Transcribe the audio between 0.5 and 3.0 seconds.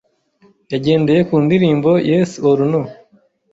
yagendeye ku ndirimbo Yes Or No